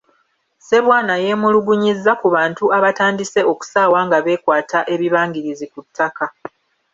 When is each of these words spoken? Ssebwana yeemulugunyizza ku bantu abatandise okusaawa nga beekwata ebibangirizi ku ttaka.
Ssebwana 0.59 1.13
yeemulugunyizza 1.23 2.11
ku 2.21 2.27
bantu 2.35 2.63
abatandise 2.77 3.39
okusaawa 3.51 3.99
nga 4.07 4.17
beekwata 4.25 4.79
ebibangirizi 4.93 5.65
ku 5.73 5.79
ttaka. 5.85 6.25